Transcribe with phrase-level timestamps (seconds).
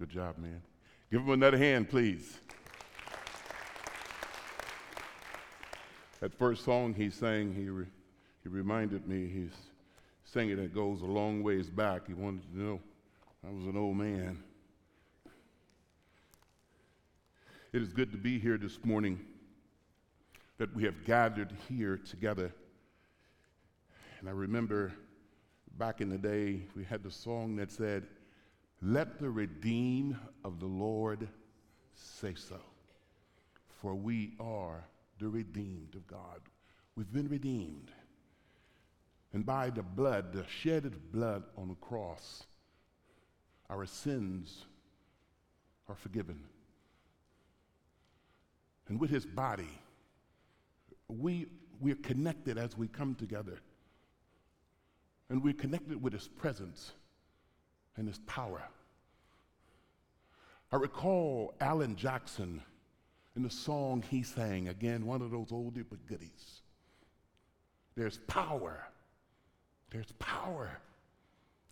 [0.00, 0.62] Good job, man.
[1.12, 2.38] Give him another hand, please.
[6.20, 7.84] That first song he sang, he, re-
[8.42, 9.52] he reminded me, he's
[10.24, 12.06] singing it goes a long ways back.
[12.06, 12.80] He wanted to know
[13.46, 14.42] I was an old man.
[17.74, 19.20] It is good to be here this morning,
[20.56, 22.54] that we have gathered here together.
[24.18, 24.92] And I remember
[25.76, 28.06] back in the day, we had the song that said,
[28.82, 31.28] Let the redeemed of the Lord
[31.94, 32.60] say so,
[33.80, 34.84] for we are
[35.18, 36.40] the redeemed of God.
[36.96, 37.90] We've been redeemed.
[39.32, 42.44] And by the blood, the shedded blood on the cross,
[43.68, 44.64] our sins
[45.88, 46.42] are forgiven.
[48.88, 49.78] And with his body,
[51.06, 51.46] we,
[51.80, 53.60] we're connected as we come together.
[55.28, 56.92] And we're connected with his presence
[57.96, 58.62] and his power.
[60.72, 62.62] I recall Alan Jackson
[63.36, 66.62] in the song he sang, again, one of those oldie but goodies.
[67.96, 68.86] There's power.
[69.90, 70.70] There's power.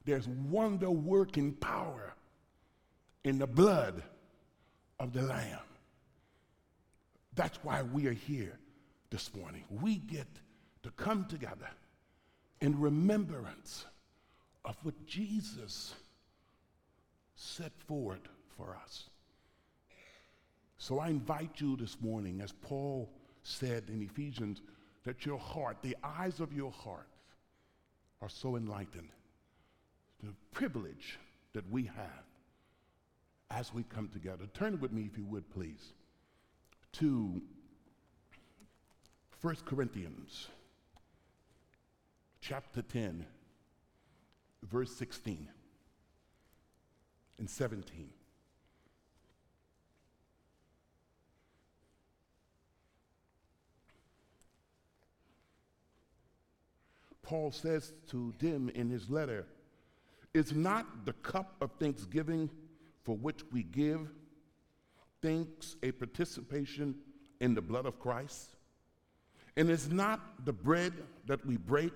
[0.05, 2.15] There's wonder working power
[3.25, 4.03] in the blood
[4.99, 5.61] of the Lamb.
[7.35, 8.59] That's why we are here
[9.11, 9.65] this morning.
[9.71, 10.27] We get
[10.83, 11.69] to come together
[12.61, 13.87] in remembrance
[14.65, 15.95] of what Jesus
[17.39, 18.21] set forward
[18.57, 19.05] for us.
[20.77, 23.09] So I invite you this morning, as Paul
[23.43, 24.61] said in Ephesians,
[25.05, 27.09] that your heart, the eyes of your heart,
[28.21, 29.11] are so enlightened.
[30.23, 31.19] The privilege
[31.53, 32.25] that we have
[33.51, 34.47] as we come together.
[34.53, 35.93] Turn with me, if you would, please,
[36.95, 37.41] to
[39.41, 40.49] 1 Corinthians
[42.41, 43.25] chapter 10,
[44.65, 45.49] verse 16
[47.39, 48.11] and 17.
[57.29, 59.45] Paul says to them in his letter,
[60.33, 62.49] Is not the cup of thanksgiving
[63.05, 64.09] for which we give
[65.21, 66.95] thanks a participation
[67.41, 68.57] in the blood of Christ?
[69.59, 70.95] And is not the bread
[71.27, 71.93] that we break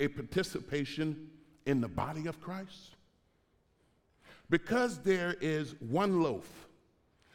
[0.00, 1.28] a participation
[1.66, 2.96] in the body of Christ?
[4.48, 6.68] Because there is one loaf,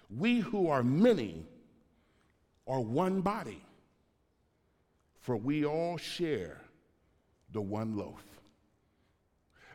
[0.10, 1.46] we who are many
[2.68, 3.64] are one body,
[5.20, 6.62] for we all share
[7.52, 8.24] the one loaf.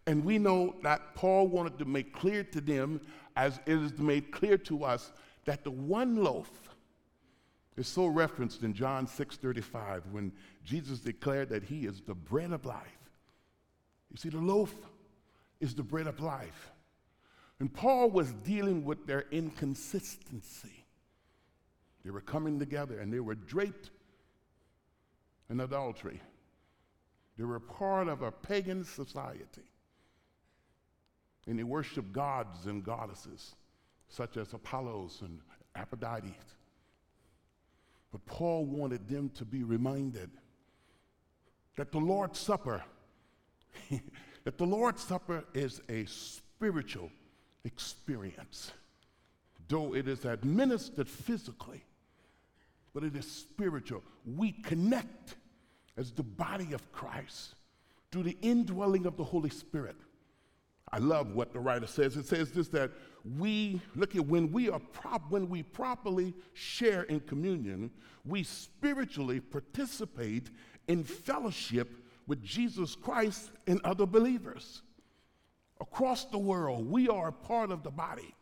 [0.06, 3.00] And we know that Paul wanted to make clear to them,
[3.36, 5.12] as it is made clear to us,
[5.44, 6.50] that the one loaf
[7.76, 10.32] is so referenced in John 6:35 when
[10.64, 13.10] Jesus declared that he is the bread of life.
[14.10, 14.74] You see, the loaf
[15.60, 16.72] is the bread of life.
[17.58, 20.84] And Paul was dealing with their inconsistency.
[22.04, 23.90] They were coming together and they were draped
[25.48, 26.20] in adultery.
[27.38, 29.70] They were part of a pagan society.
[31.46, 33.54] And they worshiped gods and goddesses,
[34.08, 35.40] such as Apollos and
[35.74, 36.34] Aphrodite.
[38.10, 40.30] But Paul wanted them to be reminded
[41.76, 42.82] that the Lord's Supper,
[44.44, 47.10] that the Lord's Supper is a spiritual
[47.66, 48.72] experience.
[49.68, 51.82] Though it is administered physically,
[52.94, 54.02] but it is spiritual.
[54.24, 55.36] We connect
[55.96, 57.54] as the body of Christ
[58.10, 59.96] through the indwelling of the Holy Spirit.
[60.92, 62.16] I love what the writer says.
[62.16, 62.92] It says this that
[63.38, 67.90] we look at when we are prop, when we properly share in communion,
[68.24, 70.50] we spiritually participate
[70.86, 71.90] in fellowship
[72.26, 74.82] with Jesus Christ and other believers.
[75.80, 78.34] Across the world, we are a part of the body.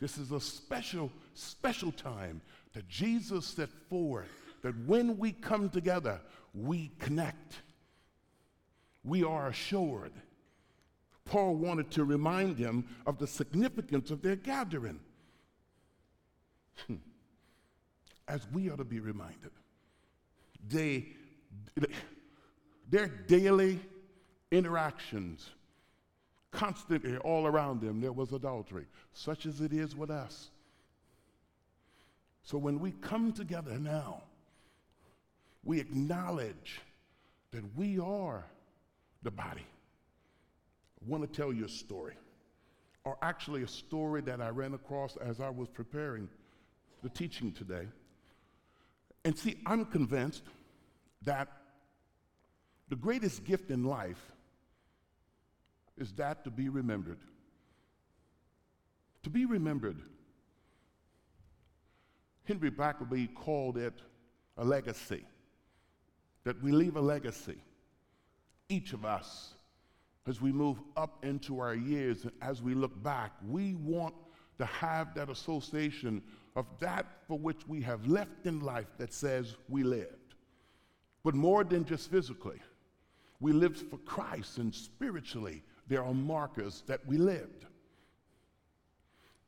[0.00, 2.40] This is a special, special time
[2.72, 4.26] that Jesus set forward
[4.62, 6.20] that when we come together,
[6.54, 7.62] we connect.
[9.04, 10.12] We are assured.
[11.24, 15.00] Paul wanted to remind them of the significance of their gathering.
[16.86, 16.96] Hmm.
[18.26, 19.50] As we ought to be reminded.
[20.68, 21.08] They,
[22.88, 23.80] their daily
[24.50, 25.50] interactions,
[26.50, 30.50] constantly all around them, there was adultery, such as it is with us.
[32.42, 34.22] So when we come together now,
[35.64, 36.80] we acknowledge
[37.50, 38.44] that we are
[39.22, 39.66] the body.
[41.00, 42.14] I want to tell you a story,
[43.04, 46.28] or actually a story that I ran across as I was preparing
[47.02, 47.86] the teaching today.
[49.24, 50.42] And see, I'm convinced
[51.22, 51.48] that
[52.88, 54.32] the greatest gift in life
[55.98, 57.18] is that to be remembered.
[59.24, 59.98] To be remembered.
[62.44, 63.94] Henry Blackaby called it
[64.56, 65.24] a legacy,
[66.44, 67.58] that we leave a legacy.
[68.68, 69.54] Each of us,
[70.26, 74.14] as we move up into our years and as we look back, we want
[74.58, 76.22] to have that association
[76.56, 80.34] of that for which we have left in life that says we lived.
[81.22, 82.60] But more than just physically,
[83.40, 87.66] we lived for Christ, and spiritually, there are markers that we lived.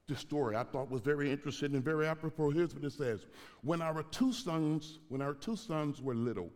[0.09, 2.51] This story I thought was very interesting and very apropos.
[2.51, 3.27] Here's what it says
[3.63, 6.51] When our two sons, when our two sons were little,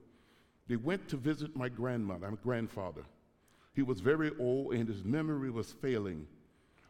[0.67, 3.05] they went to visit my grandmother, my grandfather.
[3.75, 6.27] He was very old and his memory was failing.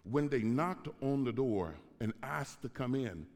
[0.04, 3.26] When they knocked on the door and asked to come in,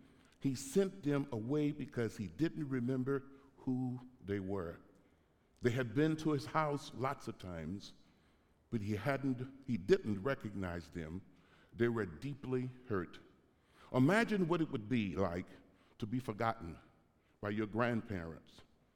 [0.40, 3.24] he sent them away because he didn't remember
[3.56, 4.78] who they were.
[5.62, 7.92] They had been to his house lots of times,
[8.70, 11.20] but he hadn't he didn't recognize them.
[11.76, 13.18] They were deeply hurt.
[13.94, 15.46] Imagine what it would be like
[15.98, 16.76] to be forgotten
[17.40, 18.52] by your grandparents,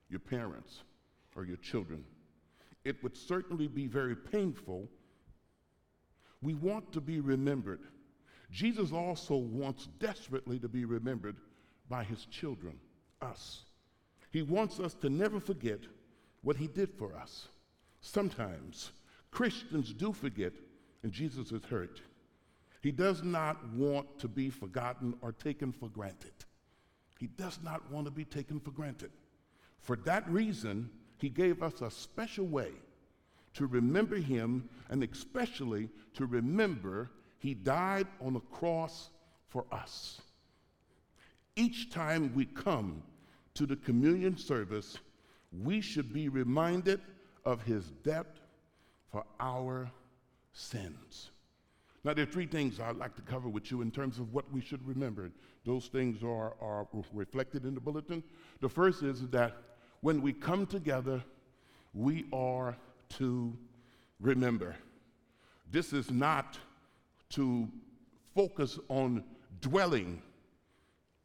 [0.09, 0.83] your parents,
[1.37, 2.05] or your children.
[2.85, 4.89] It would certainly be very painful.
[6.43, 7.81] We want to be remembered.
[8.51, 11.37] Jesus also wants desperately to be remembered
[11.89, 12.75] by his children,
[13.23, 13.65] us.
[14.31, 15.81] He wants us to never forget
[16.43, 17.49] what he did for us.
[18.01, 18.91] Sometimes
[19.33, 20.53] Christians do forget,
[21.03, 22.01] and Jesus is hurt.
[22.83, 26.35] He does not want to be forgotten or taken for granted.
[27.19, 29.11] He does not want to be taken for granted.
[29.81, 32.73] For that reason, he gave us a special way
[33.55, 39.11] to remember him and especially to remember he died on the cross
[39.49, 40.21] for us.
[41.57, 43.03] Each time we come
[43.55, 44.99] to the communion service,
[45.63, 47.01] we should be reminded
[47.45, 48.27] of his death
[49.13, 49.91] for our
[50.53, 51.31] sins.
[52.05, 54.51] Now, there are three things I'd like to cover with you in terms of what
[54.53, 55.31] we should remember.
[55.65, 58.25] Those things are, are reflected in the bulletin.
[58.61, 59.57] The first is that
[60.01, 61.23] when we come together,
[61.95, 62.77] we are
[63.19, 63.57] to
[64.19, 64.75] remember.
[65.71, 66.59] This is not
[67.31, 67.69] to
[68.35, 69.23] focus on
[69.61, 70.21] dwelling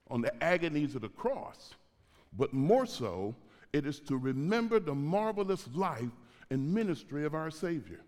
[0.09, 1.73] on the agonies of the cross,
[2.37, 3.33] but more so
[3.73, 6.11] it is to remember the marvelous life
[6.49, 7.99] and ministry of our Savior.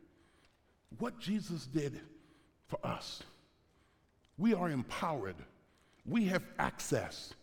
[0.98, 2.00] What Jesus did
[2.68, 3.24] for us.
[4.38, 5.36] We are empowered.
[6.06, 7.34] We have access.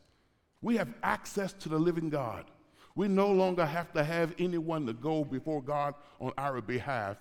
[0.62, 2.46] We have access to the living God.
[2.94, 7.18] We no longer have to have anyone to go before God on our behalf.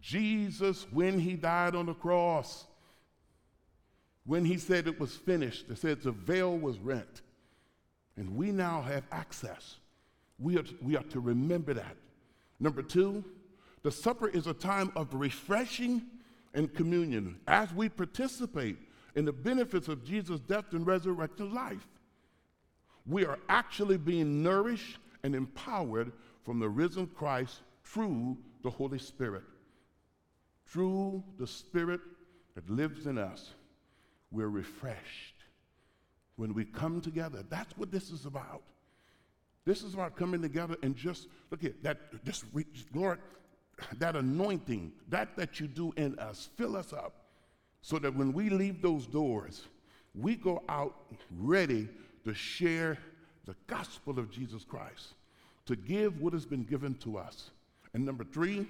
[0.00, 2.64] Jesus, when he died on the cross,
[4.24, 7.20] when he said it was finished, it said the veil was rent.
[8.16, 9.76] And we now have access.
[10.38, 11.96] We are, to, we are to remember that.
[12.62, 13.24] Number two,
[13.82, 16.02] the supper is a time of refreshing
[16.54, 18.78] and communion as we participate
[19.16, 21.88] in the benefits of Jesus' death and resurrected life.
[23.04, 26.12] We are actually being nourished and empowered
[26.44, 29.42] from the risen Christ through the Holy Spirit.
[30.66, 32.00] Through the Spirit
[32.54, 33.54] that lives in us,
[34.30, 35.34] we're refreshed.
[36.36, 38.62] When we come together, that's what this is about.
[39.64, 42.24] This is about coming together and just look at that.
[42.24, 42.44] Just
[42.94, 43.20] Lord,
[43.98, 47.14] that anointing, that that you do in us, fill us up,
[47.80, 49.66] so that when we leave those doors,
[50.14, 50.96] we go out
[51.38, 51.88] ready
[52.24, 52.98] to share
[53.44, 55.14] the gospel of Jesus Christ,
[55.66, 57.50] to give what has been given to us.
[57.94, 58.66] And number three,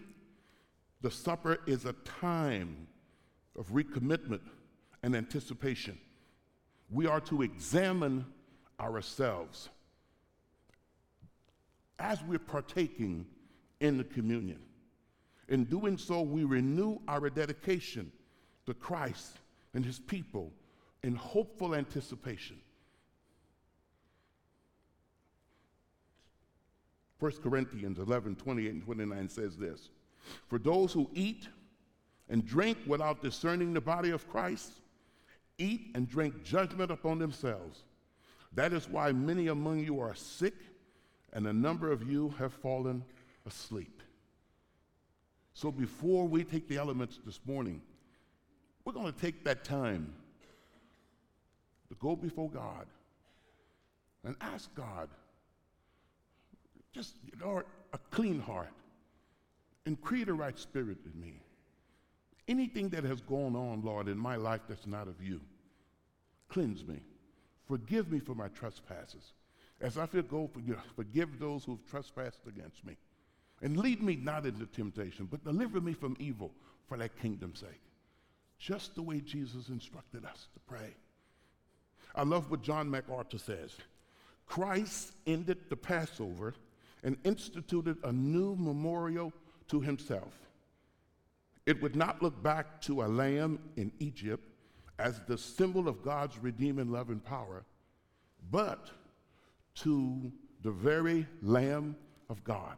[1.00, 2.86] the supper is a time
[3.58, 4.40] of recommitment
[5.02, 5.98] and anticipation.
[6.90, 8.24] We are to examine
[8.78, 9.68] ourselves
[12.02, 13.24] as we're partaking
[13.80, 14.58] in the communion.
[15.48, 18.10] In doing so, we renew our dedication
[18.66, 19.38] to Christ
[19.72, 20.52] and his people
[21.02, 22.60] in hopeful anticipation.
[27.20, 29.90] 1 Corinthians 11 28 and 29 says this
[30.48, 31.48] For those who eat
[32.28, 34.72] and drink without discerning the body of Christ
[35.58, 37.84] eat and drink judgment upon themselves.
[38.54, 40.54] That is why many among you are sick
[41.32, 43.04] and a number of you have fallen
[43.46, 44.02] asleep.
[45.54, 47.82] So before we take the elements this morning,
[48.84, 50.12] we're going to take that time
[51.88, 52.86] to go before God
[54.24, 55.08] and ask God,
[56.92, 58.72] just, Lord, a clean heart
[59.86, 61.40] and create a right spirit in me.
[62.48, 65.40] Anything that has gone on, Lord, in my life that's not of you,
[66.48, 67.00] cleanse me.
[67.66, 69.32] Forgive me for my trespasses.
[69.82, 70.48] As I feel go,
[70.96, 72.96] forgive those who have trespassed against me.
[73.60, 76.52] And lead me not into temptation, but deliver me from evil
[76.88, 77.80] for that kingdom's sake.
[78.62, 80.94] just the way Jesus instructed us to pray.
[82.14, 83.74] I love what John MacArthur says.
[84.46, 86.54] Christ ended the Passover
[87.02, 89.32] and instituted a new memorial
[89.68, 90.32] to himself.
[91.66, 94.48] It would not look back to a lamb in Egypt
[94.98, 97.64] as the symbol of God's redeeming love and power,
[98.50, 98.90] but
[99.76, 101.96] to the very Lamb
[102.28, 102.76] of God.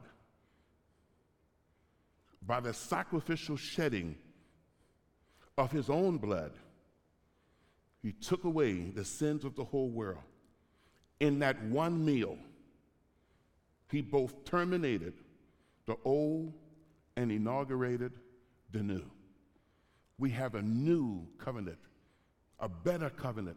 [2.46, 4.16] By the sacrificial shedding
[5.56, 6.52] of his own blood,
[8.02, 10.22] he took away the sins of the whole world.
[11.20, 12.36] In that one meal,
[13.90, 15.14] he both terminated
[15.86, 16.52] the old
[17.16, 18.12] and inaugurated
[18.72, 19.04] the new.
[20.18, 21.78] We have a new covenant,
[22.60, 23.56] a better covenant,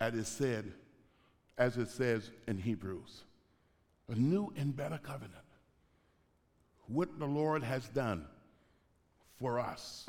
[0.00, 0.72] as it said,
[1.58, 3.24] as it says in Hebrews.
[4.08, 5.32] A new and better covenant.
[6.86, 8.26] What the Lord has done
[9.38, 10.06] for us,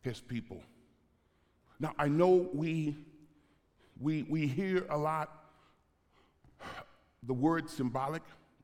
[0.00, 0.62] his people.
[1.78, 2.96] Now I know we
[4.00, 5.30] we we hear a lot
[7.24, 8.22] the word symbolic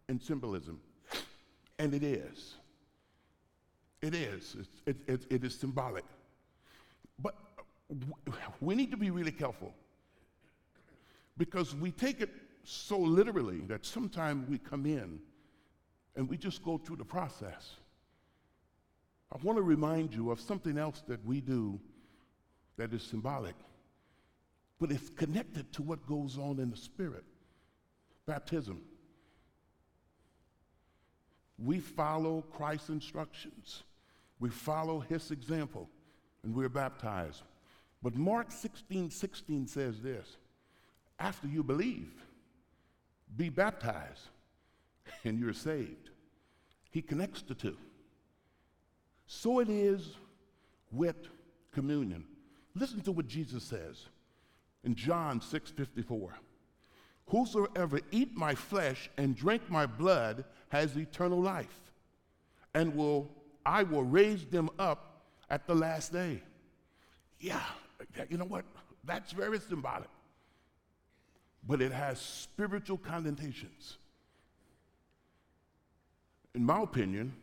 [0.09, 0.81] and symbolism.
[1.79, 2.55] And it is.
[4.01, 4.57] It is.
[4.87, 6.05] It, it, it is symbolic.
[7.19, 7.35] But
[8.61, 9.73] we need to be really careful
[11.37, 12.31] because we take it
[12.65, 15.19] so literally that sometimes we come in
[16.17, 17.77] and we just go through the process.
[19.33, 21.81] I want to remind you of something else that we do
[22.77, 23.55] that is symbolic,
[24.79, 27.25] but it's connected to what goes on in the spirit
[28.27, 28.81] baptism.
[31.59, 33.83] We follow Christ's instructions.
[34.41, 35.89] We follow his example,
[36.43, 37.43] and we're baptized.
[38.03, 40.37] But Mark 16 16 says this
[41.19, 42.13] after you believe,
[43.37, 44.29] be baptized,
[45.25, 46.11] and you're saved.
[46.91, 47.77] He connects the two.
[49.27, 50.11] So it is
[50.91, 51.17] with
[51.73, 52.25] communion.
[52.75, 54.07] Listen to what Jesus says
[54.85, 56.35] in John 6 54.
[57.29, 61.93] Whosoever eat my flesh and drink my blood has eternal life,
[62.75, 63.31] and will
[63.65, 66.43] I will raise them up at the last day.
[67.41, 67.63] Yeah,
[68.29, 68.65] you know what?
[69.05, 70.09] That's very symbolic.
[71.67, 73.99] But it has spiritual connotations.
[76.55, 77.35] In my opinion,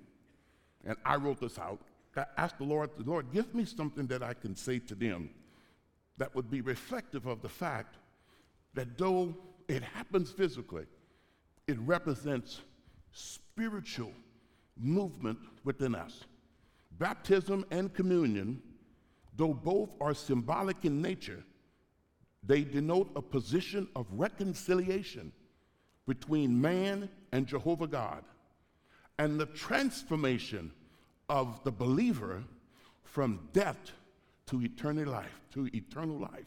[0.86, 1.80] and I wrote this out,
[2.16, 5.30] I asked the Lord, the Lord, give me something that I can say to them
[6.18, 7.96] that would be reflective of the fact
[8.74, 9.36] that though
[9.68, 10.86] it happens physically,
[11.68, 12.62] it represents
[13.12, 14.12] spiritual
[14.78, 16.26] movement within us.
[16.98, 18.62] Baptism and communion,
[19.36, 21.44] though both are symbolic in nature,
[22.44, 25.32] they denote a position of reconciliation
[26.08, 28.24] between man and Jehovah God
[29.18, 30.72] and the transformation
[31.28, 32.44] of the believer
[33.04, 33.92] from death
[34.48, 36.46] to eternal life, to eternal life.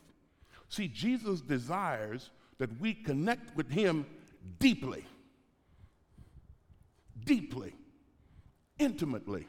[0.68, 4.06] See, Jesus desires that we connect with Him
[4.58, 5.04] deeply,
[7.24, 7.74] deeply,
[8.78, 9.46] intimately.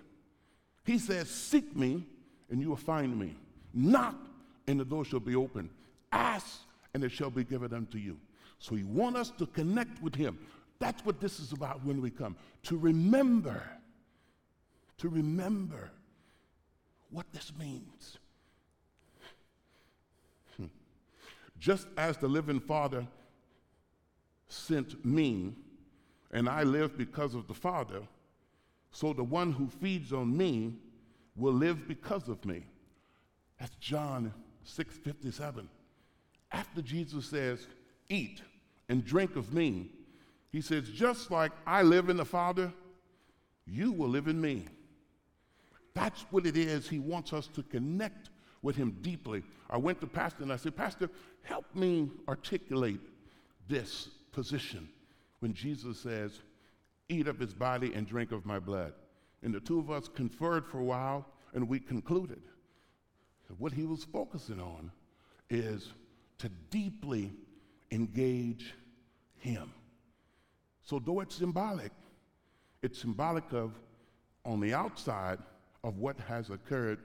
[0.86, 2.06] He says, Seek me
[2.50, 3.36] and you will find me.
[3.74, 4.16] Knock
[4.68, 5.70] and the door shall be open.
[6.13, 6.60] Ask
[6.93, 8.17] and it shall be given unto you.
[8.60, 10.38] So He wants us to connect with Him.
[10.79, 12.36] That's what this is about when we come.
[12.63, 13.63] To remember,
[15.00, 15.91] to remember
[17.10, 18.17] what this means.
[20.58, 20.65] Hmm.
[21.60, 23.05] Just as the living Father
[24.48, 25.53] sent me,
[26.32, 28.01] and I live because of the Father,
[28.91, 30.75] so the one who feeds on me
[31.36, 32.65] will live because of me.
[33.60, 35.67] That's John 6:57.
[36.53, 37.67] After Jesus says,
[38.07, 38.41] "Eat
[38.88, 39.91] and drink of me,"
[40.51, 42.72] he says, "Just like I live in the Father,
[43.65, 44.67] you will live in me."
[45.93, 46.88] That's what it is.
[46.88, 48.29] He wants us to connect
[48.62, 49.43] with him deeply.
[49.69, 51.10] I went to Pastor and I said, Pastor,
[51.43, 53.01] help me articulate
[53.67, 54.89] this position
[55.39, 56.39] when Jesus says,
[57.10, 58.93] Eat of his body and drink of my blood.
[59.43, 62.41] And the two of us conferred for a while and we concluded
[63.48, 64.89] that what he was focusing on
[65.50, 65.89] is
[66.44, 67.32] to deeply
[67.90, 68.74] engage
[69.38, 69.72] him.
[70.82, 71.94] So, though it's symbolic,
[72.82, 73.72] it's symbolic of
[74.44, 75.40] on the outside
[75.86, 77.00] of what has occurred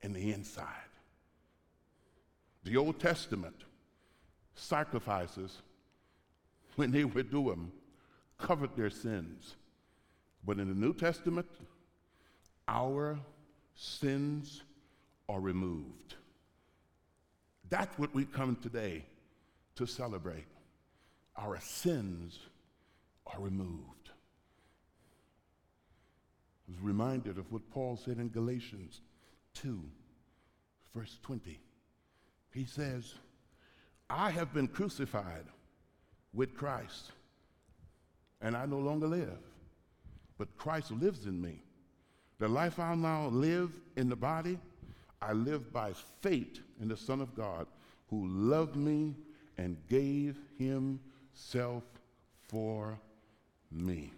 [0.00, 0.90] in the inside.
[2.64, 3.54] The Old Testament
[4.56, 5.62] sacrifices,
[6.74, 7.70] when they would do them,
[8.38, 9.54] covered their sins.
[10.44, 11.46] But in the New Testament,
[12.66, 13.20] our
[13.76, 14.64] sins
[15.28, 16.16] are removed.
[17.70, 19.04] That's what we come today
[19.76, 20.46] to celebrate.
[21.36, 22.38] Our sins
[23.26, 24.10] are removed.
[26.68, 29.00] I was reminded of what Paul said in Galatians
[29.54, 29.80] 2,
[30.94, 31.58] verse 20.
[32.52, 33.14] He says,
[34.10, 35.44] I have been crucified
[36.32, 37.12] with Christ,
[38.40, 39.38] and I no longer live,
[40.38, 41.62] but Christ lives in me.
[42.38, 44.58] The life I now live in the body,
[45.20, 47.66] I live by faith in the Son of God
[48.10, 49.14] who loved me
[49.56, 51.82] and gave himself
[52.48, 52.98] for
[53.70, 54.12] me.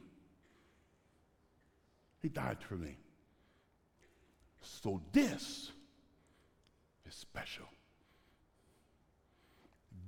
[2.21, 2.97] He died for me.
[4.63, 5.73] So this
[7.07, 7.65] is special.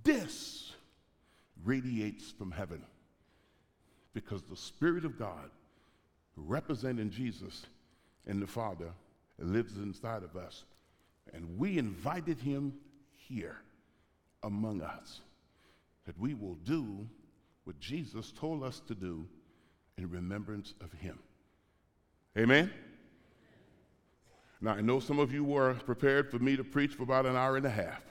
[0.04, 0.72] This
[1.64, 2.82] radiates from heaven
[4.14, 5.50] because the Spirit of God,
[6.36, 7.66] representing Jesus
[8.26, 8.90] and the Father,
[9.38, 10.64] lives inside of us.
[11.32, 12.74] And we invited him
[13.14, 13.58] here
[14.42, 15.20] among us
[16.06, 17.06] that we will do
[17.64, 19.26] what Jesus told us to do
[19.96, 21.18] in remembrance of him.
[22.36, 22.72] Amen?
[24.60, 27.36] Now, I know some of you were prepared for me to preach for about an
[27.36, 28.02] hour and a half.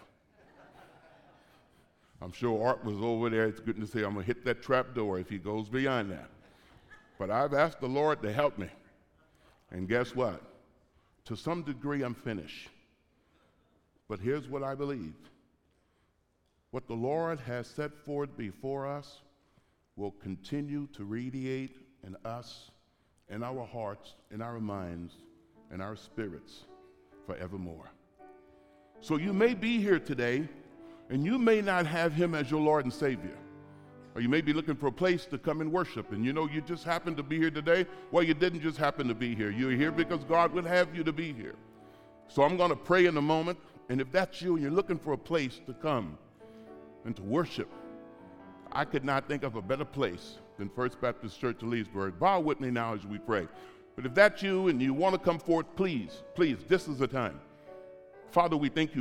[2.21, 3.45] I'm sure Art was over there.
[3.45, 6.11] It's good to say I'm going to hit that trap door if he goes beyond
[6.11, 6.29] that.
[7.17, 8.67] But I've asked the Lord to help me.
[9.71, 10.41] And guess what?
[11.25, 12.69] To some degree, I'm finished.
[14.11, 15.13] But here's what I believe
[16.71, 19.21] what the Lord has set forth before us
[19.95, 22.71] will continue to radiate in us,
[23.29, 25.13] in our hearts, in our minds,
[25.73, 26.65] in our spirits
[27.25, 27.89] forevermore.
[28.99, 30.45] So you may be here today
[31.09, 33.37] and you may not have him as your Lord and Savior.
[34.13, 36.49] Or you may be looking for a place to come and worship, and you know
[36.49, 37.85] you just happened to be here today.
[38.11, 39.51] Well, you didn't just happen to be here.
[39.51, 41.55] You're here because God would have you to be here.
[42.27, 43.57] So I'm going to pray in a moment,
[43.91, 46.17] and if that's you and you're looking for a place to come
[47.03, 47.67] and to worship,
[48.71, 52.17] I could not think of a better place than First Baptist Church of Leesburg.
[52.17, 53.49] Bow with me now as we pray.
[53.97, 57.07] But if that's you and you want to come forth, please, please, this is the
[57.07, 57.41] time.
[58.29, 58.99] Father, we thank you.